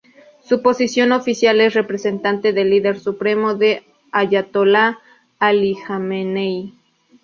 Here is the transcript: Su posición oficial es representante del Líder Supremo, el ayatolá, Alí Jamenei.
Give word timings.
Su 0.43 0.63
posición 0.63 1.11
oficial 1.11 1.61
es 1.61 1.75
representante 1.75 2.53
del 2.53 2.71
Líder 2.71 2.99
Supremo, 2.99 3.51
el 3.51 3.83
ayatolá, 4.11 4.97
Alí 5.37 5.75
Jamenei. 5.75 6.73